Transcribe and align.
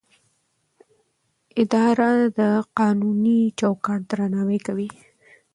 اداره 1.61 2.09
د 2.39 2.39
قانوني 2.77 3.41
چوکاټ 3.59 4.01
درناوی 4.09 4.59
کوي. 4.67 4.89